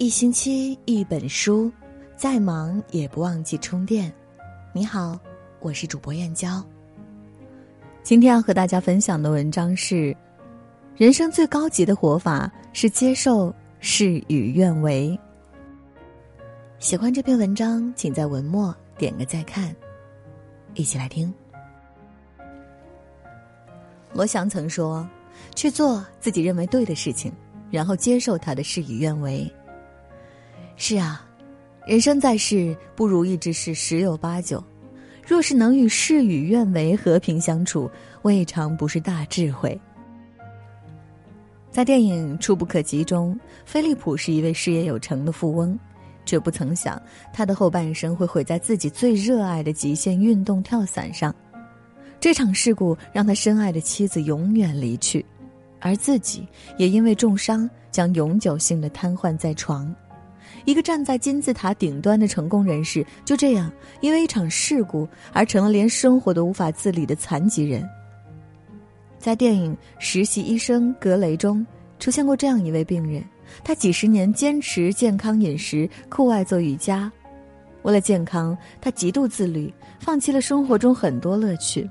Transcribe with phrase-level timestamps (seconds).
[0.00, 1.70] 一星期一本书，
[2.16, 4.10] 再忙也不忘记充电。
[4.72, 5.20] 你好，
[5.60, 6.64] 我是主播燕娇。
[8.02, 10.16] 今天要和大家分享的文章是：
[10.96, 15.20] 人生最高级的活法是接受事与愿违。
[16.78, 19.76] 喜欢这篇文章，请在文末点个再看。
[20.72, 21.30] 一起来听。
[24.14, 25.06] 罗翔曾说
[25.54, 27.30] ：“去做自己认为对的事情，
[27.70, 29.46] 然后接受他的事与愿违。”
[30.82, 31.22] 是啊，
[31.86, 34.64] 人生在世，不如意之事十有八九。
[35.28, 37.88] 若是能与事与愿违和平相处，
[38.22, 39.78] 未尝不是大智慧。
[41.70, 45.78] 在电影《触不可及》中，菲利普是一位事业有成的富翁，
[46.24, 47.00] 却不曾想
[47.30, 51.32] 他的后半生会毁在自己最热爱的极限运动跳伞上。
[52.18, 55.22] 这场事故让他深爱的妻子永远离去，
[55.78, 59.94] 而自己也因为重伤将永久性的瘫痪在床。
[60.64, 63.70] 一个站在金字塔顶端的成功人士，就这样
[64.00, 67.88] 因为一场事故而成了连生活都无法自理的残疾人。
[69.18, 71.66] 在电影《实习医生格雷》中，
[71.98, 73.22] 出现过这样一位病人，
[73.62, 77.10] 他几十年坚持健康饮食，酷爱做瑜伽。
[77.82, 81.88] 为了健康，他极度自律，放弃了生活中很多乐趣。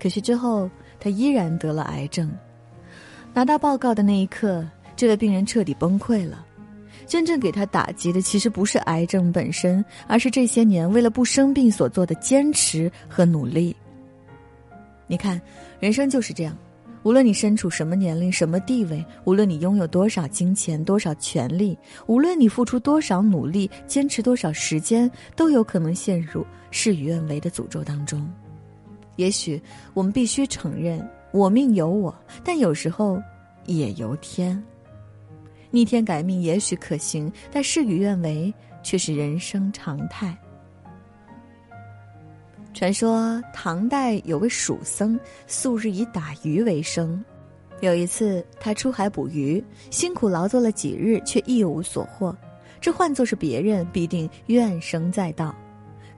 [0.00, 2.30] 可是之后，他依然得了癌症。
[3.32, 6.44] 拿到报告的那一刻，这位病人彻底崩溃了。
[7.06, 13.74] 真正给他打击的，其实不是癌症本身，而是这些年为了不生病所做的坚持和努力。
[15.06, 15.40] 你看，
[15.78, 16.56] 人生就是这样，
[17.02, 28.26] 无论你身处什么年龄、什么地位，无论你拥有多少金钱、多少权利，无论你付出多少努力、坚持多少时间，都有可能陷入事与愿违的诅咒当中。
[29.16, 29.60] 也许
[29.92, 33.20] 我们必须承认，我命由我，但有时候
[33.66, 34.62] 也由天。
[35.72, 40.36] 逆天改命也许可行，但事与愿违却是人生常态。
[42.72, 47.22] 传说唐代有位蜀僧，素日以打鱼为生。
[47.80, 52.36] 有一次，他出海捕鱼，辛苦劳作了几日，却一无所获。
[52.80, 55.54] 这换作是别人，必定怨声载道。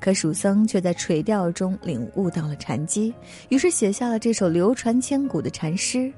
[0.00, 3.14] 可蜀僧却在垂钓中领悟到了禅机，
[3.48, 6.12] 于是写下了这首流传千古的禅诗。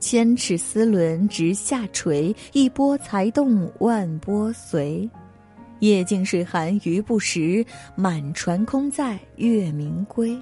[0.00, 5.08] 千尺丝纶直下垂，一波才动万波随。
[5.80, 7.64] 夜静水寒鱼不食，
[7.94, 10.36] 满船空载月明归。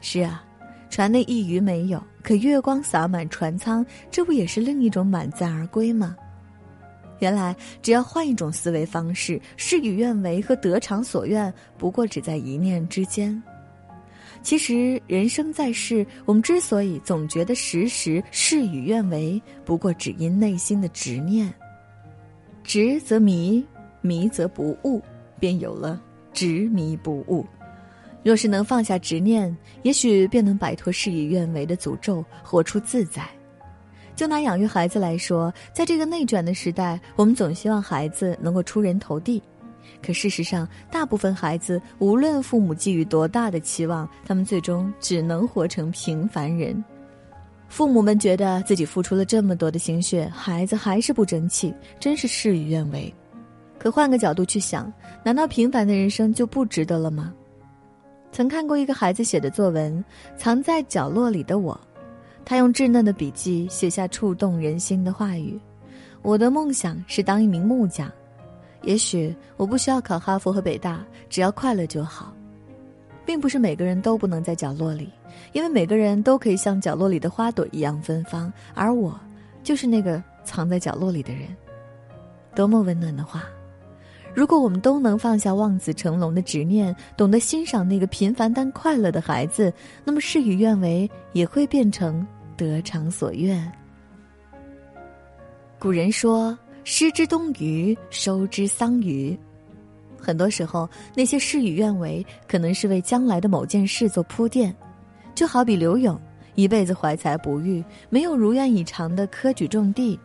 [0.00, 0.44] 是啊，
[0.90, 6.16] 船内一鱼没有，可月光洒满船舱，这不也是另一种满载而归吗？
[7.20, 13.42] 原来，只要换一种思维方式，事与愿违和得偿所愿，不过只在一念之间。
[14.46, 21.52] 其实，人生在世，我们之所以总觉得时时事与愿违，不过只因内心的执念。
[22.62, 23.66] 执则迷，
[24.02, 25.02] 迷则不悟，
[25.40, 26.00] 便有了
[26.32, 27.44] 执迷不悟。
[28.22, 33.28] 若是能放下执念，也许便能摆脱事与愿违的诅咒，活出自在。
[34.14, 39.42] 就拿养育孩子来说，在这个内卷的时代，我们总希望孩子能够出人头地。
[40.02, 46.84] 可事实上，大部分孩子无论父母寄予多大的期望，他们最终只能活成平凡人。
[47.68, 53.12] 父母们觉得自己付出了这么多的心血，孩子还是不争气，真是事与愿违。
[53.78, 54.92] 可换个角度去想，
[55.24, 57.32] 难道平凡的人生就不值得了吗？
[58.32, 60.04] 曾看过一个孩子写的作文
[60.38, 61.74] 《藏在角落里的我》，
[62.44, 65.58] 他用稚嫩的笔记写下触动人心的话语
[66.22, 68.10] ：“我的梦想是当一名木匠。”
[68.82, 72.32] 也许我不需要考哈佛和北大，只要快乐就好，
[73.24, 75.10] 并不是每个人都不能在角落里，
[75.52, 79.18] 因为每个人都可以像角落里的花朵一样芬芳，而我
[79.62, 81.48] 就是那个藏在角落里的人。
[82.54, 83.44] 多么温暖的话！
[84.32, 89.72] 如果我们都能放下望子成龙的执念，懂得欣赏那个平凡但快乐的孩子，
[90.04, 93.72] 那么事与愿违也会变成得偿所愿。
[95.78, 96.56] 古人说。
[96.88, 99.36] 失之东隅，收之桑榆。
[100.16, 104.72] 很多时候，那些事与愿违，可能是为将来的某件事做铺垫。
[105.34, 106.16] 就好比刘勇，
[106.54, 110.16] 一辈子怀才不遇，没有如愿以偿的科举中第，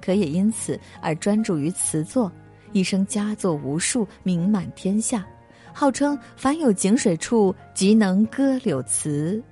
[0.00, 2.30] 可也因此而专注于词作，
[2.70, 5.26] 一生佳作无数，名满天下，
[5.72, 9.42] 号称凡有井水处，即能歌柳词。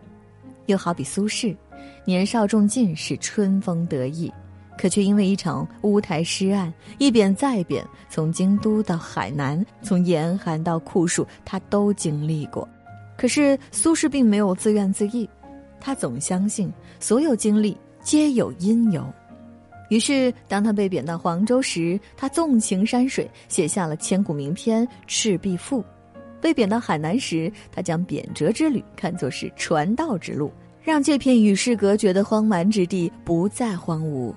[0.66, 1.56] 又好比苏轼，
[2.04, 4.32] 年少中进是，春风得意。
[4.76, 12.68] 可却因为一场乌台诗案，一贬再贬，从京都到海南，从严寒到酷暑，他都经历过。
[13.16, 15.28] 可是苏轼并没有自怨自艾，
[15.80, 19.06] 他总相信所有经历皆有因由。
[19.90, 25.80] 于是，当他被贬到黄州时，他纵情山水，写下了千古名篇《赤壁赋》；
[26.40, 30.50] 被贬到海南时，他将贬谪之旅看作是传道之路，
[30.82, 34.32] 让这片与世隔绝的荒蛮之地不再荒芜。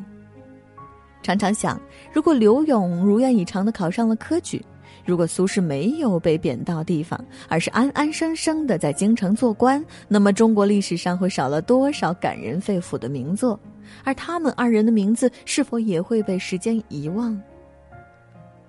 [1.26, 1.82] 常常想，
[2.14, 4.64] 如果刘永如愿以偿的考上了科举，
[5.04, 7.20] 如果苏轼没有被贬到地方，
[7.50, 13.60] 而是安安生生的在京城做官，那么中国历史上会少了多少感人肺腑的名作？
[14.04, 17.36] 而他们二人的名字是否也会被时间遗忘？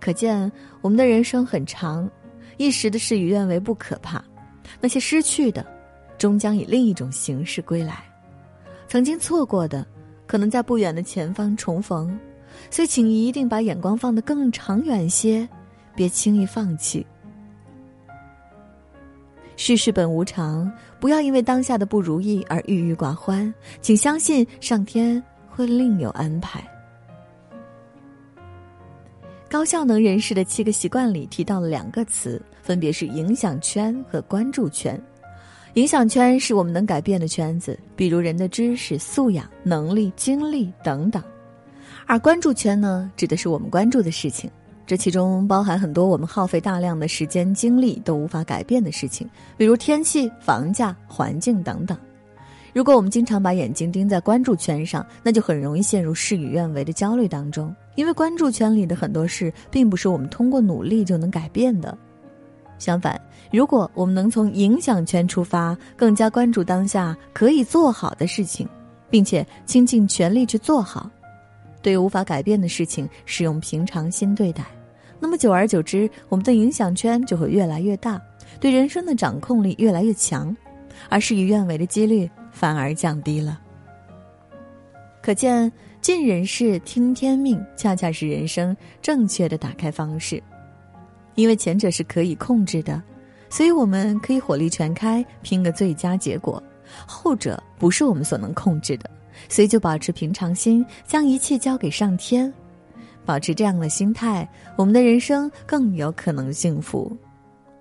[0.01, 0.51] 可见
[0.81, 2.11] 我们的人生很长，
[2.57, 4.25] 一时的事与愿违不可怕，
[4.81, 5.63] 那些失去的，
[6.17, 7.97] 终将以另一种形式归来；
[8.89, 9.87] 曾经错过的，
[10.27, 12.19] 可能在不远的前方重逢。
[12.71, 15.49] 所以，请一定把眼光放得更长远些，
[15.95, 17.07] 别轻易放弃。
[19.57, 20.71] 世事本无常，
[21.01, 26.63] 不要因为当下的不如意而郁郁寡欢，请相信上天会另有安排。
[29.49, 35.01] 高效能人士的七个习惯里提到了两个词，分别是影响圈和关注圈。
[35.75, 41.23] 影响圈是我们能改变的圈子，比如人的知识、素养、能力、经历等等；
[42.07, 44.49] 而关注圈呢，指的是我们关注的事情。
[44.87, 51.99] 这其中包含很多我们耗费大量的时间精力都无法改变的事情，比如天气、房价、环境等等。
[52.73, 57.75] 如果我们经常把眼睛盯在关注圈上，那就很容易陷入事与愿违的焦虑当中。
[57.97, 61.99] 因为关注圈里的很多事，并不是我们通过努力就能改变的。
[62.79, 63.21] 相反，
[63.51, 68.69] 如果我们能从影响圈出发，更加关注当下可以做好的事情，
[69.11, 71.11] 并且倾尽全力去做好，
[71.87, 74.65] 对无法改变的事情，使用平常心对待。
[75.21, 78.21] 那么久而久之，我们的影响圈就会越来越大，
[78.59, 80.55] 对人生的掌控力越来越强，
[81.09, 83.61] 而事与愿违的几率反而降低了。
[85.23, 90.43] 可见，尽人事听天命，恰恰是人生正确的打开方式。
[91.37, 93.01] 因为前者是可以控制的，
[93.49, 96.61] 所以我们可以火力全开，拼个最佳结果；
[97.07, 99.09] 后者不是我们所能控制的，
[99.49, 102.53] 所以就保持平常心，将一切交给上天。
[103.25, 107.11] 保持这样的心态，我们的人生更有可能幸福，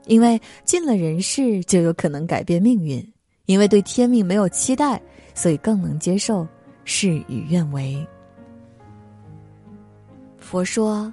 [0.06, 3.00] 因为尽了人事就有可能改变命运；
[3.46, 5.00] 因为对天命没有期待，
[5.34, 6.48] 所以更能接受
[6.84, 8.06] 事与愿违。
[10.38, 11.12] 佛说：“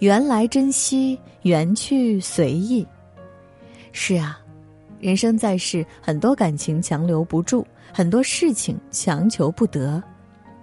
[0.00, 2.86] 缘来珍惜，缘去随意。”
[3.92, 4.40] 是啊，
[5.02, 10.00] 人生在世，很多感情强留不住，很多事情强求不得。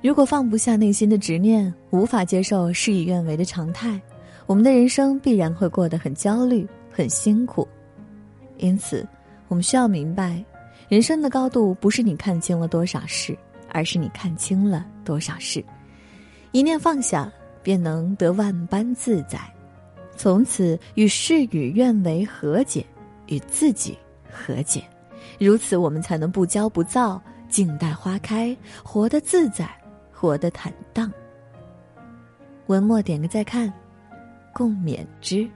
[0.02, 4.00] 如果放不下内心的执念，无法接受事与愿违的常态，
[4.46, 7.68] 我们的人生必然会过得很焦虑、很辛苦。
[8.60, 9.06] 因此，
[9.50, 10.42] 我们需要明白，
[10.88, 13.38] 人生的高度不是你看清了多少事，
[13.68, 15.62] 而是你看清了多少事。
[16.54, 17.30] 一念放下，
[17.62, 19.38] 便能得万般自在，
[20.16, 22.86] 从此与事与愿违和解，
[23.28, 23.98] 与自己
[24.32, 24.84] 和解。
[25.40, 29.70] 如此，我们才能不骄不躁，静待花开，活得自在。
[30.12, 31.10] 活得坦荡。
[32.68, 33.72] 文末点个再看，
[34.52, 35.50] 共勉之。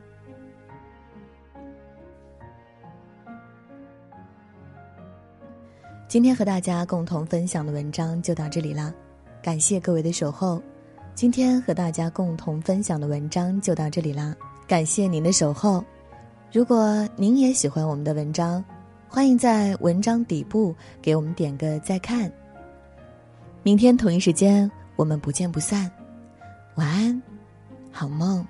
[6.07, 8.93] 今天和大家共同分享的文章就到这里啦，
[9.41, 10.63] 感谢各位的守候。
[11.13, 14.33] 今天和大家共同分享的文章就到这里啦，
[14.65, 15.83] 感谢您的守候。
[16.53, 18.63] 如果您也喜欢我们的文章，
[19.15, 22.31] 欢迎在文章底部给我们点个再看。
[23.61, 25.87] 明天同一时间，我们不见不散。
[26.77, 27.21] 晚安，
[27.91, 28.43] 好梦。